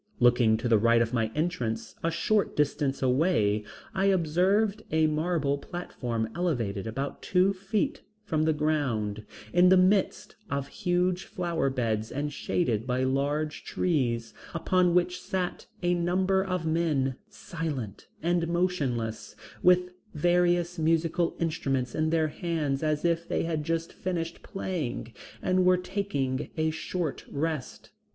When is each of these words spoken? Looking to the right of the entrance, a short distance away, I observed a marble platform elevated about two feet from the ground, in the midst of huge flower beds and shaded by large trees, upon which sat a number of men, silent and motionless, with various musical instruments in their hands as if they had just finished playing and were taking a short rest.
Looking 0.19 0.57
to 0.57 0.67
the 0.67 0.79
right 0.79 0.99
of 0.99 1.11
the 1.11 1.29
entrance, 1.35 1.93
a 2.03 2.09
short 2.09 2.55
distance 2.55 3.03
away, 3.03 3.63
I 3.93 4.05
observed 4.05 4.81
a 4.91 5.05
marble 5.05 5.59
platform 5.59 6.27
elevated 6.33 6.87
about 6.87 7.21
two 7.21 7.53
feet 7.53 8.01
from 8.23 8.41
the 8.41 8.51
ground, 8.53 9.23
in 9.53 9.69
the 9.69 9.77
midst 9.77 10.37
of 10.49 10.69
huge 10.69 11.25
flower 11.25 11.69
beds 11.69 12.11
and 12.11 12.33
shaded 12.33 12.87
by 12.87 13.03
large 13.03 13.63
trees, 13.63 14.33
upon 14.55 14.95
which 14.95 15.21
sat 15.21 15.67
a 15.83 15.93
number 15.93 16.43
of 16.43 16.65
men, 16.65 17.17
silent 17.29 18.07
and 18.23 18.47
motionless, 18.47 19.35
with 19.61 19.91
various 20.15 20.79
musical 20.79 21.35
instruments 21.39 21.93
in 21.93 22.09
their 22.09 22.29
hands 22.29 22.81
as 22.81 23.05
if 23.05 23.27
they 23.27 23.43
had 23.43 23.63
just 23.63 23.93
finished 23.93 24.41
playing 24.41 25.13
and 25.43 25.63
were 25.63 25.77
taking 25.77 26.49
a 26.57 26.71
short 26.71 27.23
rest. 27.29 27.91